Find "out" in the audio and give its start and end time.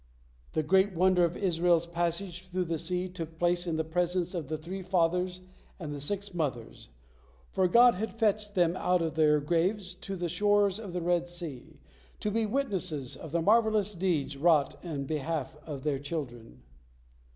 8.75-9.03